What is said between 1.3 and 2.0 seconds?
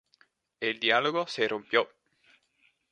rompió.